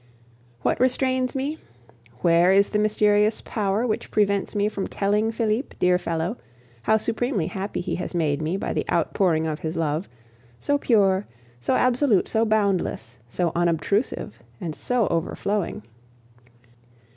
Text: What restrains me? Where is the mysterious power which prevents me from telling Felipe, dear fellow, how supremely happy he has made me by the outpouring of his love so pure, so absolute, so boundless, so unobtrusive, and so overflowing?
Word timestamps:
What 0.63 0.79
restrains 0.79 1.35
me? 1.35 1.59
Where 2.21 2.51
is 2.51 2.69
the 2.69 2.79
mysterious 2.79 3.39
power 3.41 3.85
which 3.85 4.09
prevents 4.09 4.55
me 4.55 4.67
from 4.67 4.87
telling 4.87 5.31
Felipe, 5.31 5.77
dear 5.77 5.99
fellow, 5.99 6.37
how 6.81 6.97
supremely 6.97 7.45
happy 7.45 7.81
he 7.81 7.93
has 7.97 8.15
made 8.15 8.41
me 8.41 8.57
by 8.57 8.73
the 8.73 8.83
outpouring 8.91 9.45
of 9.45 9.59
his 9.59 9.75
love 9.75 10.09
so 10.57 10.79
pure, 10.79 11.27
so 11.59 11.75
absolute, 11.75 12.27
so 12.27 12.45
boundless, 12.45 13.19
so 13.29 13.51
unobtrusive, 13.53 14.39
and 14.59 14.75
so 14.75 15.05
overflowing? 15.09 15.83